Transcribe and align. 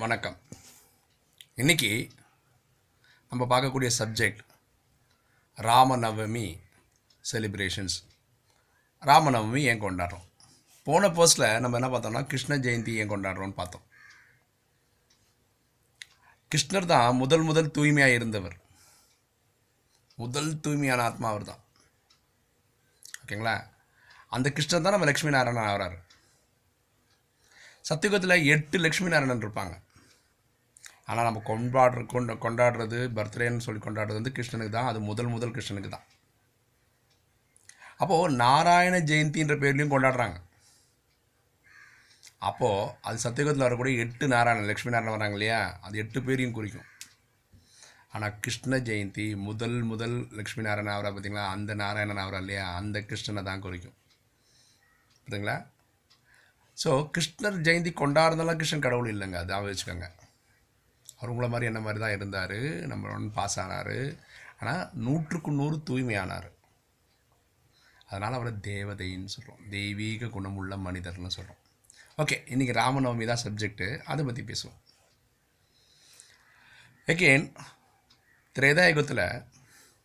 வணக்கம். 0.00 0.36
இன்னைக்கு 1.54 2.10
நம்ம 3.30 3.42
பார்க்கக்கூடிய 3.44 3.90
சப்ஜெக்ட் 3.98 4.42
ராமநவமி 5.56 6.60
செலிப்ரேஷன்ஸ் 7.32 7.96
ராமநவமி 9.00 9.62
ஏன் 9.62 9.82
கொண்டாடுறோம்? 9.82 10.26
போன 10.82 11.08
போஸ்ட்டில் 11.08 11.60
நம்ம 11.60 11.78
என்ன 11.78 11.88
பார்த்தோம்னா 11.88 12.26
கிருஷ்ண 12.26 12.58
ஜெயந்தி 12.58 12.94
ஏன் 12.94 13.10
கொண்டாடுறோம்னு 13.10 13.58
பார்த்தோம். 13.60 13.82
கிருஷ்ணர் 16.50 16.86
தான் 16.86 17.16
முதல் 17.16 17.42
முதல் 17.42 17.70
தூய்மையாக 17.70 18.12
இருந்தவர். 18.12 18.56
முதல் 20.14 20.60
தூய்மையான 20.60 21.02
ஆத்மா 21.02 21.28
அவர் 21.28 21.44
தான். 21.44 21.60
ஓகேங்களா? 23.22 23.56
அந்த 24.28 24.52
கிருஷ்ணர் 24.54 24.86
தான் 24.86 24.96
நம்ம 24.96 25.04
லக்ஷ்மி 25.04 25.30
நாராயணன் 25.30 25.68
ஆகிறார். 25.68 25.98
சத்தியுகத்தில் 27.90 28.44
எட்டு 28.44 28.78
லக்ஷ்மி 28.78 29.08
நாராயணன் 29.08 29.46
இருப்பாங்க. 29.48 29.86
ஆனால் 31.10 31.26
நம்ம 31.28 31.40
கொண்டாடுற 31.50 32.00
கொண்ட 32.14 32.32
கொண்டாடுறது 32.44 32.98
பர்த்டேன்னு 33.18 33.64
சொல்லி 33.66 33.80
கொண்டாடுறது 33.84 34.20
வந்து 34.20 34.34
கிருஷ்ணனுக்கு 34.38 34.74
தான். 34.76 34.90
அது 34.90 34.98
முதல் 35.10 35.32
முதல் 35.34 35.54
கிருஷ்ணனுக்கு 35.56 35.90
தான். 35.94 36.06
அப்போது 38.02 38.34
நாராயண 38.44 38.96
ஜெயந்தின்ற 39.10 39.54
பேர்லேயும் 39.62 39.94
கொண்டாடுறாங்க. 39.94 40.36
அப்போது 42.48 42.90
அது 43.08 43.18
சத்தியகத்தில் 43.26 43.66
வரக்கூடிய 43.66 44.02
எட்டு 44.04 44.24
நாராயணன் 44.34 44.68
லக்ஷ்மி 44.70 44.92
நாராயணன் 44.94 45.16
வராங்க 45.16 45.38
இல்லையா? 45.38 45.60
அது 45.86 45.94
எட்டு 46.02 46.18
பேரையும் 46.26 46.56
குறிக்கும். 46.58 46.86
ஆனால் 48.14 48.36
கிருஷ்ண 48.44 48.76
ஜெயந்தி 48.88 49.26
முதல் 49.48 49.78
முதல் 49.92 50.16
லக்ஷ்மி 50.38 50.62
நாராயணன் 50.68 50.94
ஆகிறா 50.96 51.10
பார்த்தீங்களா 51.14 51.46
அந்த 51.54 51.70
நாராயணன் 51.82 52.22
ஆவரா 52.22 52.40
இல்லையா? 52.44 52.66
அந்த 52.80 52.98
கிருஷ்ணனை 53.10 53.42
தான் 53.50 53.64
குறிக்கும். 53.66 53.96
பார்த்தீங்களா 55.24 55.56
ஸோ 56.82 56.90
கிருஷ்ணர் 57.16 57.58
ஜெயந்தி 57.66 57.90
கொண்டாடுறதெல்லாம் 58.02 58.58
கிருஷ்ணன் 58.60 58.86
கடவுள் 58.86 59.12
இல்லைங்க. 59.14 59.38
அதான் 59.44 59.68
வச்சுக்கோங்க. 59.68 60.08
அவர் 61.18 61.30
உங்களை 61.32 61.48
மாதிரி 61.52 61.68
என்ன 61.70 61.80
மாதிரி 61.84 62.00
தான் 62.02 62.16
இருந்தார் 62.16 62.58
நம்மளோட 62.90 63.30
பாஸ் 63.38 63.58
ஆனார். 63.62 63.96
ஆனால் 64.60 64.82
நூற்றுக்கு 65.06 65.50
நூறு 65.60 65.76
தூய்மையானார். 65.88 66.48
அதனால் 68.08 68.36
அவரை 68.36 68.52
தேவதைன்னு 68.68 69.32
சொல்கிறோம் 69.34 69.62
தெய்வீக 69.72 70.30
குணமுள்ள 70.36 70.76
மனிதர்னு 70.84 71.36
சொல்கிறோம் 71.36 71.62
ஓகே 72.22 72.36
இன்றைக்கி 72.52 72.74
ராமநவமி 72.80 73.24
தான் 73.30 73.42
சப்ஜெக்ட்டு 73.44 73.88
அதை 74.12 74.22
பற்றி 74.28 74.42
பேசுவோம். 74.50 74.78
எகெயின் 77.12 77.46
திரேதாயுகத்தில் 78.56 79.24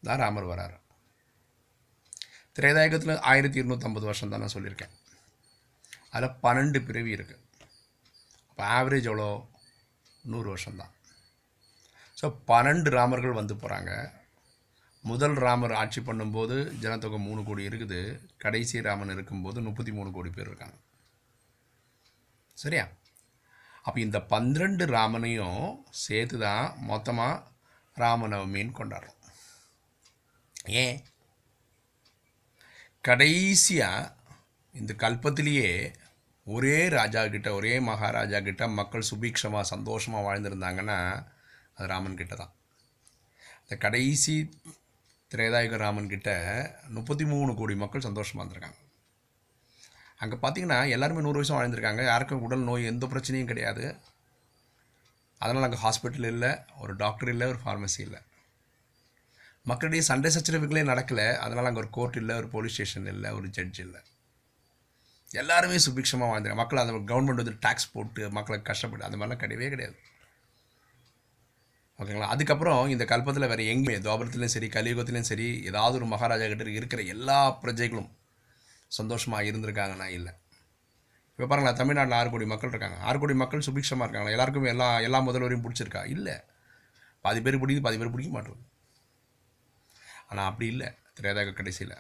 தான் 0.07 0.21
ராமர் 0.23 0.51
வராரு. 0.51 0.77
திரேதாயுகத்தில் 2.57 3.23
ஆயிரத்தி 3.31 3.61
இருநூற்றம்பது 3.61 4.05
வருஷம் 4.09 4.31
தான் 4.33 4.43
நான் 4.43 4.55
சொல்லியிருக்கேன். 4.55 4.93
அதில் 6.15 6.37
பன்னெண்டு 6.43 6.79
பிறவி 6.89 7.11
இருக்குது 7.17 7.41
அப்போ 8.49 8.63
ஆவரேஜ் 8.77 9.09
எவ்வளோ? 9.11 9.29
நூறு 10.31 10.47
வருஷம்தான். 10.53 10.93
ஸோ 12.23 12.35
பன்னெண்டு 12.47 12.89
ராமர்கள் 12.89 13.31
வந்து 13.31 13.55
போகிறாங்க 13.55 13.91
முதல் 15.05 15.33
ராமர் 15.33 15.71
ஆட்சி 15.71 16.01
பண்ணும்போது 16.01 16.57
ஜனத்தொகை 16.79 17.17
மூணு 17.17 17.43
கோடி 17.43 17.63
இருக்குது. 17.69 18.19
கடைசி 18.37 18.81
ராமன் 18.81 19.09
இருக்கும்போது 19.09 19.61
முப்பத்தி 19.61 19.91
மூணு 19.91 20.11
கோடி 20.11 20.29
பேர் 20.29 20.47
இருக்காங்க. 20.47 20.77
சரியா? 22.57 22.85
அப்போ 23.83 23.99
இந்த 23.99 24.19
பன்னிரெண்டு 24.19 24.85
ராமனையும் 24.85 25.83
சேர்த்து 25.89 26.37
தான் 26.37 26.77
மொத்தமாக 26.77 27.43
ராமநவமின்னு 27.97 28.77
கொண்டாடுறோம். 28.79 29.19
ஏன்? 30.83 30.97
கடைசியாக 33.01 34.15
இந்த 34.75 34.93
கல்பத்திலேயே 34.93 35.69
ஒரே 36.43 36.89
ராஜா 36.89 37.27
கிட்ட 37.27 37.53
ஒரே 37.53 37.79
மகாராஜா 37.79 38.39
கிட்ட 38.39 38.67
மக்கள் 38.67 39.09
சுபீக்ஷமாக 39.11 39.71
சந்தோஷமாக 39.73 40.27
வாழ்ந்திருந்தாங்கன்னா 40.29 40.99
அது 41.77 41.87
ராமன் 41.93 42.19
கிட்ட 42.21 42.33
தான். 42.41 42.53
இந்த 43.63 43.75
கடைசி 43.85 44.35
திரேதாயுக 45.31 45.77
ராமன் 45.83 46.11
கிட்ட 46.13 46.29
முப்பத்தி 46.97 47.25
மூணு 47.33 47.51
கோடி 47.59 47.75
மக்கள் 47.83 48.07
சந்தோஷமாக 48.07 48.43
இருந்திருக்காங்க. 48.43 48.79
அங்கே 50.23 50.37
பார்த்தீங்கன்னா 50.41 50.79
எல்லாருமே 50.95 51.23
நூறு 51.25 51.39
வருஷம் 51.39 51.57
வாழ்ந்திருக்காங்க. 51.57 52.01
யாருக்கும் 52.11 52.43
உடல் 52.47 52.67
நோய் 52.67 52.91
எந்த 52.91 53.05
பிரச்சனையும் 53.13 53.49
கிடையாது. 53.51 53.85
அதனால் 55.41 55.67
அங்கே 55.67 55.79
ஹாஸ்பிட்டல் 55.85 56.29
இல்லை 56.33 56.51
ஒரு 56.83 56.93
டாக்டர் 57.01 57.31
இல்லை 57.33 57.47
ஒரு 57.53 57.59
ஃபார்மசி 57.63 57.99
இல்லை. 58.07 58.21
மக்களிடையே 59.71 60.03
சண்டை 60.09 60.29
சச்சரவுகளே 60.35 60.83
நடக்கலை. 60.91 61.27
அதனால் 61.45 61.69
அங்கே 61.69 61.81
ஒரு 61.83 61.89
கோர்ட் 61.97 62.17
இல்லை 62.21 62.33
ஒரு 62.41 62.47
போலீஸ் 62.53 62.75
ஸ்டேஷன் 62.75 63.11
இல்லை 63.13 63.29
ஒரு 63.37 63.47
ஜட்ஜ் 63.57 63.79
இல்லை. 63.85 64.01
எல்லாருமே 65.41 65.77
சுபிக்ஷமாக 65.85 66.29
வாழ்ந்துருக்காங்க. 66.31 66.63
மக்கள் 66.63 66.81
அந்த 66.81 66.93
கவர்மெண்ட் 67.11 67.41
வந்து 67.43 67.55
டேக்ஸ் 67.65 67.91
போட்டு 67.93 68.29
மக்களை 68.37 68.57
கஷ்டப்பட்டு 68.69 69.07
அந்த 69.07 69.17
மாதிரிலாம் 69.19 69.43
கிடையவே 69.43 69.69
கிடையாது. 69.73 69.97
ஓகேங்களா? 71.99 72.27
அதுக்கப்புறம் 72.33 72.79
இந்த 72.93 73.03
கல்பத்தில் 73.11 73.49
வேறு 73.51 73.63
எங்கேயுமே 73.73 73.97
துவாபரத்துலேயும் 74.05 74.55
சரி 74.55 74.67
கலியுகத்துலேயும் 74.75 75.29
சரி 75.31 75.47
ஏதாவது 75.69 75.95
ஒரு 75.99 76.07
மகாராஜா 76.13 76.45
கிட்ட 76.51 76.71
இருக்கிற 76.79 77.01
எல்லா 77.15 77.39
பிரஜைகளும் 77.63 78.09
சந்தோஷமாக 78.91 79.47
இருந்திருக்காங்கன்னா 79.49 80.07
இல்லை. 80.17 80.33
இப்போ 81.39 81.45
பாருங்களா 81.51 81.73
தமிழ்நாட்டில் 81.81 82.17
ஆறு 82.17 82.29
கோடி 82.33 82.45
மக்கள் 82.45 82.71
இருக்காங்க. 82.73 82.97
ஆறு 83.09 83.17
கோடி 83.19 83.33
மக்கள் 83.33 83.65
சுபிக்ஷமாக 83.67 84.05
இருக்காங்க 84.07 84.33
எல்லாருக்குமே 84.35 84.71
எல்லா 84.73 84.87
எல்லா 85.07 85.19
முதல்வரையும் 85.27 85.63
பிடிச்சிருக்கா? 85.65 86.01
இல்லை. 86.15 86.35
பாதி 87.25 87.39
பேர் 87.45 87.61
பிடிக்குது 87.61 87.85
பாதி 87.85 87.97
பேர் 87.99 88.13
பிடிக்க 88.15 88.31
மாட்டேங்குது 88.35 88.69
ஆனால் 90.29 90.47
அப்படி 90.49 90.67
இல்லை. 90.73 90.89
திரேதாக 91.17 91.53
கடைசியில் 91.59 91.95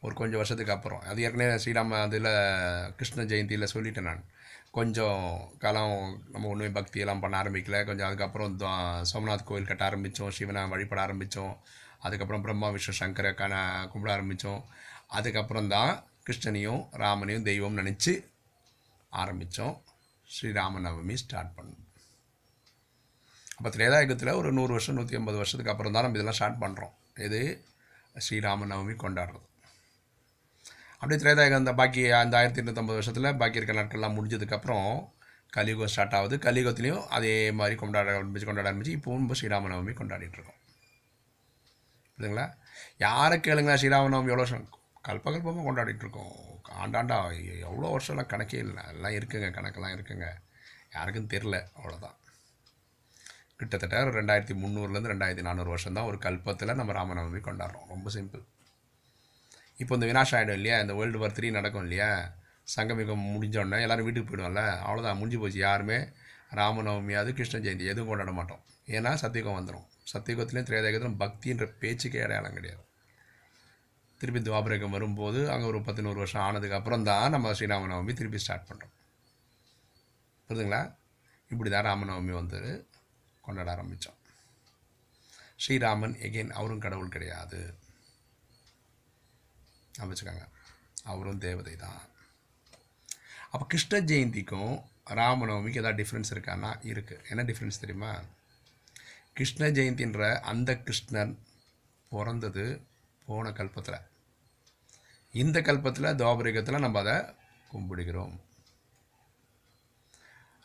ஒரு 0.00 0.14
கொஞ்சம் 0.14 0.36
வருஷத்துக்கு 0.36 0.72
அப்புறம் 0.72 1.00
அது 1.00 1.22
ஏற்கனவே 1.22 1.54
ஸ்ரீராம 1.54 2.02
அதில் 2.02 2.94
கிருஷ்ண 2.94 3.22
ஜெயந்தியில் 3.22 3.68
சொல்லிட்டேன் 3.74 4.00
நான். 4.00 4.24
கொஞ்சம் 4.70 5.50
காலம் 5.58 6.22
நம்ம 6.32 6.48
ஒன்றுமே 6.48 6.80
பக்தியெல்லாம் 6.80 7.20
பண்ண 7.20 7.42
ஆரம்பிக்கல. 7.42 7.84
கொஞ்சம் 7.84 8.06
அதுக்கப்புறம் 8.06 8.58
துவா- 8.58 9.02
சோமநாத் 9.12 9.44
கோயில் 9.44 9.66
கட்ட 9.66 9.90
ஆரம்பித்தோம் 9.90 10.28
சிவனை 10.28 10.66
வழிபட 10.66 11.06
ஆரம்பித்தோம் 11.06 11.56
அதுக்கப்புறம் 11.98 12.42
பிரம்மா 12.42 12.68
விஷ்ணு 12.68 13.06
சங்கரை 13.06 13.34
கண 13.34 13.54
கும்பிட 13.94 14.10
ஆரம்பித்தோம் 14.10 14.62
அதுக்கப்புறம் 15.08 15.68
தான் 15.68 16.04
கிருஷ்ணனையும் 16.30 16.86
ராமனையும் 16.90 17.42
தெய்வம் 17.42 17.76
நினச்சி 17.76 18.30
ஆரம்பித்தோம் 19.12 19.82
ஸ்ரீராம 20.22 20.80
நவமி 20.84 21.14
ஸ்டார்ட் 21.14 21.58
பண்ணோம். 21.58 21.83
அப்போ 23.64 23.76
திரேதாயுகத்தில் 23.76 24.36
ஒரு 24.38 24.48
நூறு 24.56 24.72
வருஷம் 24.74 24.96
நூற்றி 24.96 25.14
ஐம்பது 25.18 25.36
வருஷத்துக்கு 25.40 25.70
அப்புறம் 25.72 25.92
தான் 25.94 26.02
நம்ம 26.04 26.16
இதெல்லாம் 26.16 26.36
ஸ்டார்ட் 26.38 26.58
பண்ணுறோம் 26.62 26.90
இது 27.26 27.38
ஸ்ரீராம 28.24 28.66
நவமி 28.72 28.94
கொண்டாடுறது. 29.02 29.46
அப்படியே 30.98 31.18
திரேதாயுகம் 31.22 31.62
அந்த 31.62 31.72
பாக்கி 31.78 32.02
அந்த 32.18 32.34
ஆயிரத்தி 32.38 32.60
எண்ணூற்றம்பது 32.62 32.98
வருஷத்தில் 32.98 33.28
பாக்கி 33.42 33.58
இருக்க 33.60 33.74
நாட்கள்லாம் 33.78 34.16
முடிஞ்சதுக்கப்புறம் 34.16 34.88
கலியுகம் 35.56 35.90
ஸ்டார்ட் 35.92 36.16
ஆகுது. 36.18 36.36
கலியுகத்துலேயும் 36.46 37.06
அதே 37.18 37.32
மாதிரி 37.60 37.76
கொண்டாட 37.82 38.16
ஆரம்பிச்சு 38.18 38.48
கொண்டாட 38.48 38.66
ஆரம்பிச்சு 38.72 38.92
இப்போவும் 38.96 39.22
நம்ம 39.22 39.38
ஸ்ரீராம 39.40 39.70
நவமி 39.74 39.94
புரியுதுங்களா? 42.18 42.46
யாரை 43.06 43.38
கேளுங்களா 43.38 43.76
ஸ்ரீராம 43.82 44.10
நவமி 44.14 44.32
எவ்வளோ 44.32 44.44
வருஷம் 44.44 44.66
கல்பகல்பமாக 45.08 45.64
கொண்டாடிட்டுருக்கோம் 45.68 46.36
ஆண்டாண்டா 46.82 47.18
எவ்வளோ 47.68 47.86
வருஷம்லாம் 47.94 48.30
கணக்கே 48.34 48.60
இல்லை. 48.66 48.84
எல்லாம் 48.92 49.16
இருக்குங்க 49.20 49.50
கணக்கெல்லாம் 49.58 49.96
இருக்குங்க. 49.96 50.28
யாருக்கும் 50.96 51.32
தெரில 51.34 51.56
அவ்வளோதான் 51.78 52.18
கிட்டத்தட்ட 53.60 54.00
ஒரு 54.06 54.14
ரெண்டாயிரத்தி 54.20 54.54
முந்நூறுலேருந்து 54.62 55.10
ரெண்டாயிரத்தி 55.12 55.44
நானூறு 55.48 55.70
வருஷம் 55.72 55.96
தான் 55.96 56.08
ஒரு 56.10 56.18
கல்பத்தில் 56.24 56.78
நம்ம 56.80 56.94
ராமநவமி 56.98 57.40
கொண்டாடுறோம். 57.48 57.86
ரொம்ப 57.94 58.10
சிம்பிள் 58.16 58.42
இப்போ 59.82 59.92
இந்த 59.96 60.06
வினாஷம் 60.10 60.38
ஆகிடும் 60.38 60.58
இல்லையா? 60.58 60.76
இந்த 60.82 60.92
வேர்ல்டு 60.98 61.20
வார் 61.22 61.36
த்ரீ 61.36 61.46
நடக்கும் 61.58 61.84
இல்லையா? 61.86 62.10
சங்கமிகம் 62.74 63.24
முடிஞ்சோடனே 63.34 63.62
எல்லோரும் 63.62 63.84
எல்லாரும் 63.86 64.06
வீட்டுக்கு 64.08 64.28
போயிடுவோம்ல 64.28 64.62
அவ்வளோதான் 64.86 65.18
முடிஞ்சு 65.20 65.38
போச்சு. 65.42 65.58
யாருமே 65.68 65.98
ராமநவமியாவது 66.60 67.30
கிருஷ்ண 67.38 67.58
ஜெயந்தி 67.64 67.86
எதுவும் 67.92 68.10
கொண்டாட 68.10 68.32
மாட்டோம். 68.38 68.62
ஏன்னா 68.96 69.10
சத்தியகம் 69.22 69.56
வந்துடும் 69.58 69.86
சத்தியகத்துலேயும் 70.12 70.68
திரேதாயுகத்திலும் 70.68 71.18
பக்தின்ற 71.22 71.66
பேச்சுக்கே 71.82 72.22
அடையாளம் 72.26 72.56
கிடையாது. 72.58 72.82
திருப்பி 74.20 74.40
துவாபரகம் 74.48 74.94
வரும்போது 74.96 75.40
அங்கே 75.52 75.66
ஒரு 75.72 75.80
பதினோரு 75.88 76.18
வருஷம் 76.22 76.44
ஆனதுக்கு 76.46 76.78
அப்புறம் 76.78 77.06
தான் 77.10 77.34
நம்ம 77.34 77.52
ஸ்ரீராமநவமி 77.58 78.12
திருப்பி 78.20 78.40
ஸ்டார்ட் 78.44 78.68
பண்ணுறோம் 78.68 78.92
புரிதுங்களா 80.48 80.82
இப்படி 81.50 81.70
தான் 81.74 81.86
ராமநவமி 81.88 82.32
வந்தது. 82.40 82.72
கொண்டாட 83.44 83.74
ஆரம்பித்தோம் 83.74 84.18
ஸ்ரீராமன் 85.66 86.16
எகெயின் 86.26 86.50
அவரும் 86.50 86.80
கடவுள் 86.80 87.08
கிடையாது. 87.08 87.74
வச்சுக்கோங்க. 89.98 90.48
அவரும் 91.04 91.38
தேவதை 91.38 91.76
தான். 91.76 92.00
அப்போ 93.50 93.66
கிருஷ்ண 93.66 94.00
ஜெயந்திக்கும் 94.00 94.84
ராமநவமிக்கு 95.06 95.74
எதாவது 95.74 96.02
டிஃப்ரென்ஸ் 96.02 96.32
இருக்கான்னா 96.32 96.70
இருக்குது 96.82 97.28
என்ன 97.28 97.42
டிஃப்ரென்ஸ் 97.42 97.80
தெரியுமா? 97.80 98.20
கிருஷ்ண 99.32 99.66
ஜெயந்தின்ற 99.66 100.40
அந்த 100.40 100.78
கிருஷ்ணன் 100.78 101.38
பிறந்தது 102.10 102.86
போன 103.26 103.50
கல்பத்தில். 103.50 104.06
இந்த 105.32 105.60
கல்பத்தில் 105.60 106.16
துவாபரிகத்தில் 106.20 106.78
நம்ம 106.78 106.98
அதை 106.98 107.34
கும்பிடுகிறோம். 107.72 108.40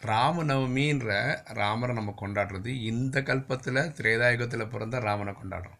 ராமநவமின்ற 0.02 1.08
ராமரை 1.60 1.94
நம்ம 1.96 2.12
கொண்டாடுறது 2.22 2.72
இந்த 2.92 3.22
கல்பத்தில் 3.30 3.80
திரேதாயுகத்தில் 3.98 4.72
பிறந்த 4.74 5.00
ராமனை 5.08 5.34
கொண்டாடுறோம். 5.40 5.80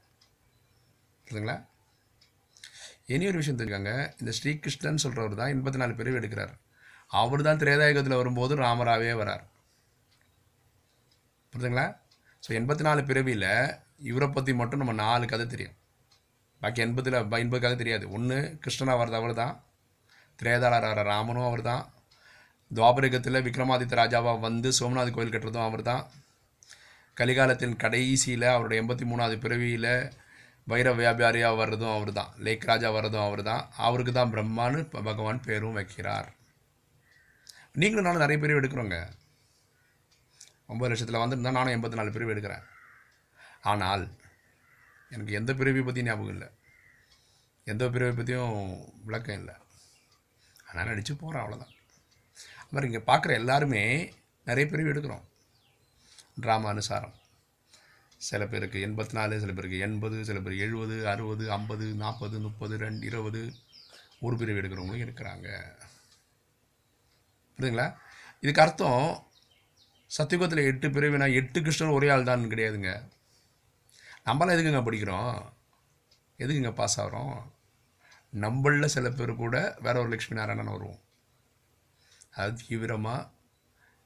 புரியுதுங்களா? 1.28 1.58
இனி 3.14 3.28
ஒரு 3.30 3.40
விஷயம் 3.42 3.60
தெரிஞ்சுக்காங்க. 3.60 3.94
இந்த 4.22 4.32
ஸ்ரீகிருஷ்ணன் 4.38 5.04
சொல்கிறவர் 5.04 5.40
தான் 5.42 5.54
எண்பத்தி 5.56 5.80
நாலு 5.82 5.94
பிரிவு 6.00 6.20
எடுக்கிறார். 6.20 6.54
அவர் 7.22 7.46
தான் 7.48 7.62
திரேதாயுகத்தில் 7.62 8.20
வரும்போது 8.22 8.56
ராமராகவே 8.66 9.14
வரார். 9.22 9.46
புரியுதுங்களா? 11.54 11.88
ஸோ 12.44 12.50
எண்பத்தி 12.60 12.84
நாலு 12.88 13.02
பிறவியில் 13.10 13.52
இவரை 14.10 14.28
பற்றி 14.36 14.52
மட்டும் 14.60 14.82
நம்ம 14.82 14.94
நாலு 15.06 15.26
கதை 15.32 15.46
தெரியும். 15.54 15.78
பாக்கி 16.62 16.82
எண்பதில் 16.86 17.18
எண்பது 17.44 17.62
கதை 17.64 17.76
தெரியாது. 17.82 18.06
ஒன்று 18.18 18.38
கிருஷ்ணனாக 18.64 19.00
வர்றது 19.02 19.20
அவர் 19.22 19.34
தான் 19.42 19.56
திரேதாளர் 20.40 20.88
வர 20.92 21.02
ராமனும் 21.14 21.48
அவர் 21.48 21.64
தான் 21.72 21.84
துவாபரகத்தில் 22.72 23.46
விக்ரமாதித்த 23.46 24.00
ராஜாவாக 24.00 24.40
வந்து 24.48 24.70
சோமநாத 24.80 25.12
கோயில் 25.14 25.34
கட்டுறதும் 25.34 25.68
அவர் 25.68 25.84
தான் 25.92 26.04
கலிகாலத்தின் 27.20 27.80
கடைசியில் 27.84 28.48
அவருடைய 28.56 28.82
எண்பத்தி 28.82 29.06
மூணாவது 29.12 29.38
பிறவியில் 29.44 29.94
வைர 30.72 30.90
வியாபாரியாக 31.00 31.60
வர்றதும் 31.60 31.94
அவர் 31.96 32.12
தான் 32.18 32.34
லேக் 32.46 32.68
ராஜா 32.70 32.90
வர்றதும் 32.96 33.26
அவர் 33.28 33.42
தான் 33.50 33.64
அவருக்கு 33.88 34.14
தான் 34.18 34.34
பிரம்மான்னு 34.34 34.82
பகவான் 35.08 35.46
பேரும் 35.48 35.78
வைக்கிறார். 35.80 36.30
நீங்களும் 37.82 38.08
நானும் 38.08 38.24
நிறைய 38.24 38.40
பிரிவு 38.44 38.60
எடுக்கிறோங்க. 38.62 38.98
ஒம்பது 40.72 40.92
லட்சத்தில் 40.92 41.22
வந்துருந்தால் 41.22 41.58
நானும் 41.58 41.76
எண்பத்தி 41.76 42.00
நாலு 42.00 42.14
பிரிவு 42.18 42.34
எடுக்கிறேன். 42.34 42.66
ஆனால் 43.72 44.06
எனக்கு 45.16 45.34
எந்த 45.40 45.52
பிரிவை 45.60 45.84
பற்றி 45.84 46.08
ஞாபகம் 46.08 46.34
இல்லை. 46.36 46.50
எந்த 47.68 47.84
பிரிவை 47.94 48.14
பற்றியும் 48.20 48.56
விளக்கம் 49.08 49.40
இல்லை. 49.42 49.56
ஆனால் 50.70 50.90
நடித்து 50.92 51.14
போகிறேன் 51.16 51.44
அவ்வளோதான் 51.44 51.76
மாதிரி 52.72 52.92
இங்கே 52.92 53.14
பார்க்குற 53.14 53.32
எல்லாருமே 53.32 54.14
நிறைய 54.46 54.72
பிரிவு 54.72 54.90
எடுக்கிறோம். 54.94 55.26
ட்ராமா 56.42 56.68
அனுசாரம். 56.74 57.16
சில 58.18 58.48
பேருக்கு 58.48 58.88
எண்பத்தி 58.88 59.14
நாலு 59.14 59.40
சில 59.40 59.52
பேருக்கு 59.52 59.80
எண்பது 59.80 60.26
சில 60.26 60.40
பேர் 60.40 60.58
எழுபது 60.58 61.08
அறுபது 61.08 61.52
ஐம்பது 61.52 61.86
நாற்பது 61.86 62.40
முப்பது 62.40 62.78
ரெண்டு 62.78 63.06
இருபது. 63.06 63.54
ஒரு 64.20 64.38
பிரிவு 64.38 64.62
எடுக்கிறவங்களும் 64.62 65.06
இருக்கிறாங்க 65.08 65.48
புரியுதுங்களா? 67.60 67.96
இதுக்கு 68.42 68.62
அர்த்தம் 68.62 69.24
சத்தியுகத்தில் 70.18 70.66
எட்டு 70.66 70.88
பிரிவுனா 70.90 71.34
எட்டு 71.34 71.60
கிருஷ்ணன் 71.62 71.90
ஒரே 71.90 72.10
ஆள் 72.10 72.24
தான் 72.24 72.42
கிடையாதுங்க. 72.42 72.92
நம்மளாம் 74.26 74.54
எதுக்குங்க 74.56 74.82
படிக்கிறோம்? 74.88 75.46
எதுக்குங்க 76.38 76.72
பாஸ் 76.74 77.02
ஆகிறோம்? 77.02 77.38
நம்மளில் 78.34 78.86
சில 78.86 79.10
பேர் 79.10 79.36
கூட 79.36 79.78
வேற 79.82 80.00
ஒரு 80.00 80.10
லக்ஷ்மி 80.10 80.38
நாராயணன் 80.38 80.72
வருவோம். 80.72 81.00
அது 82.42 82.54
தீவிரமாக 82.64 83.30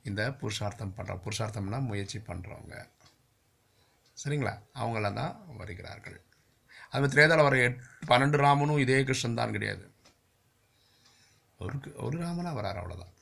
இந்த 0.09 0.21
புருஷார்த்தம் 0.41 0.95
பண்ணுற 0.97 1.13
புருஷார்த்தம்னா 1.25 1.79
முயற்சி 1.91 2.19
பண்ணுறவங்க 2.29 2.75
சரிங்களா? 4.17 4.53
அவங்கள 4.81 5.07
தான் 5.13 5.33
வருகிறார்கள். 5.59 6.17
அது 6.93 7.01
மாதிரி 7.03 7.43
வர 7.47 7.55
எட் 7.65 7.79
பன்னெண்டு 8.09 8.37
ராமனும் 8.43 8.81
இதே 8.83 8.99
கிருஷ்ணன் 9.07 9.39
தான் 9.39 9.55
கிடையாது. 9.55 9.85
ஒரு 11.59 11.75
ஒரு 12.05 12.17
ராமனாக 12.23 12.57
வராரு 12.59 12.79
அவ்வளோதான் 12.81 13.13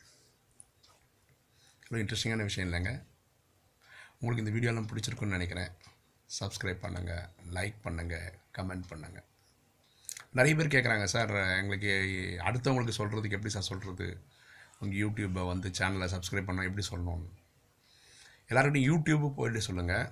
ஒரு 1.92 2.02
இன்ட்ரெஸ்டிங்கான 2.04 2.46
விஷயம் 2.50 2.68
இல்லைங்க. 2.68 2.92
உங்களுக்கு 4.18 4.44
இந்த 4.44 4.54
வீடியோலாம் 4.58 4.90
பிடிச்சிருக்குன்னு 4.92 5.38
நினைக்கிறேன். 5.38 5.72
சப்ஸ்கிரைப் 6.30 6.84
பண்ணுங்கள் 6.84 7.26
லைக் 7.56 7.78
பண்ணுங்கள் 7.86 8.28
கமெண்ட் 8.58 8.86
பண்ணுங்கள் 8.92 9.28
நிறைய 10.38 10.54
பேர் 10.58 10.74
கேட்குறாங்க 10.74 11.06
சார் 11.14 11.32
எங்களுக்கு 11.62 11.92
அடுத்தவங்களுக்கு 12.48 12.98
சொல்கிறதுக்கு 13.00 13.38
எப்படி 13.38 13.54
சார் 13.56 13.70
சொல்கிறது 13.72 14.08
உங்கள் 14.82 15.00
யூடியூப்பை 15.04 15.44
வந்து 15.52 15.70
சேனலை 15.80 16.08
சப்ஸ்கிரைப் 16.16 16.50
பண்ண 16.50 16.68
எப்படி 16.70 16.86
சொல்லணும் 16.90 17.24
எல்லாருக்கிட்டையும் 18.50 18.90
யூடியூப்பு 18.92 19.28
போயிட்டு 19.38 19.68
சொல்லுங்கள் 19.68 20.06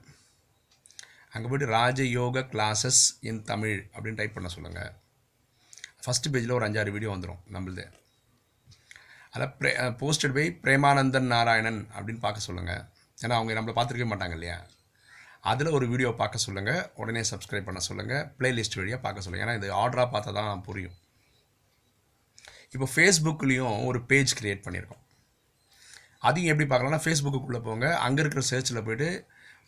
அங்கே 1.36 1.48
போய்ட்டு 1.50 1.68
ராஜயோக 1.77 2.44
கிளாஸஸ் 2.54 3.01
இன் 3.30 3.42
தமிழ் 3.51 3.77
அப்படின்னு 3.95 4.19
டைப் 4.19 4.38
பண்ண 4.38 4.50
சொல்லுங்கள் 4.56 4.92
ஃபஸ்ட்டு 6.04 6.31
பேஜில் 6.33 6.56
ஒரு 6.57 6.66
அஞ்சாறு 6.68 6.94
வீடியோ 6.95 7.10
வந்துடும் 7.13 7.42
நம்மளுது. 7.56 7.83
அதில் 9.33 9.51
pray 9.57 9.71
posted 10.01 10.36
by 10.38 10.45
Premanandan 10.63 11.30
Narayanan 11.33 11.81
அப்படின்னு 11.95 12.21
பார்க்க 12.25 12.48
சொல்லுங்கள் 12.48 12.81
ஏன்னா 13.18 13.36
அவங்க 13.39 13.57
நம்மளை 13.57 13.74
பார்த்துருக்கவே 13.77 14.12
மாட்டாங்க 14.12 14.36
இல்லையா? 14.38 14.57
அதில் 15.51 15.75
ஒரு 15.77 15.86
வீடியோ 15.92 16.10
பார்க்க 16.21 16.45
சொல்லுங்கள் 16.45 16.81
உடனே 17.01 17.21
சப்ஸ்கிரைப் 17.31 17.68
பண்ண 17.68 17.81
சொல்லுங்கள் 17.89 18.24
ப்ளேலிஸ்ட் 18.39 18.80
வழியாக 18.80 19.01
பார்க்க 19.06 19.25
சொல்லுங்கள் 19.25 19.48
ஏன்னா 19.48 19.57
இது 19.60 19.68
ஆர்டராக 19.81 20.07
பார்த்தா 20.13 20.33
தான் 20.39 20.63
புரியும். 20.68 20.95
இப்போ 22.74 22.88
ஃபேஸ்புக்லேயும் 22.94 23.77
ஒரு 23.89 24.00
பேஜ் 24.12 24.38
க்ரியேட் 24.39 24.66
பண்ணியிருக்கோம் 24.66 25.04
அதையும் 26.27 26.51
எப்படி 26.51 26.68
பார்க்கலாம்னா 26.69 27.01
ஃபேஸ்புக்குள்ளே 27.06 27.62
போங்க. 27.68 27.86
அங்கே 28.06 28.21
இருக்கிற 28.24 28.42
சர்ச்சில் 28.51 28.86
போயிட்டு 28.88 29.10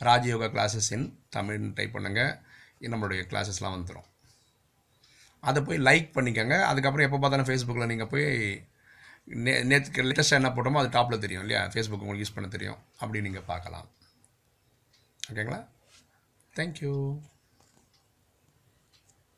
ராஜயோகா 0.08 0.48
கிளாஸஸ் 0.56 0.90
இன் 0.96 1.06
தமிழ்னு 1.36 1.70
டைப் 1.78 1.96
பண்ணுங்கள் 1.96 2.34
நம்மளுடைய 2.94 3.22
கிளாஸஸ்லாம் 3.32 3.76
வந்துடும் 3.76 4.08
அதை 5.50 5.60
போய் 5.68 5.80
லைக் 5.88 6.10
பண்ணிக்கோங்க. 6.16 6.56
அதுக்கப்புறம் 6.70 7.08
எப்போ 7.08 7.18
பார்த்தாலும் 7.22 7.50
ஃபேஸ்புக்கில் 7.50 7.92
நீங்கள் 7.92 8.12
போய் 8.14 8.28
நே 9.46 9.54
நேற்று 9.70 10.06
லேட்டஸ்ட்டாக 10.08 10.40
என்ன 10.40 10.50
போட்டோமோ 10.56 10.80
அது 10.82 10.90
டாப்பில் 10.96 11.24
தெரியும் 11.24 11.44
இல்லையா? 11.46 11.62
ஃபேஸ்புக் 11.74 12.04
உங்களுக்கு 12.06 12.24
யூஸ் 12.24 12.36
பண்ண 12.38 12.48
தெரியும். 12.56 12.80
அப்படி 13.02 13.22
நீங்கள் 13.28 13.48
பார்க்கலாம். 13.52 13.88
ஓகேங்களா? 15.30 15.60
தேங்க்யூ 16.56 16.94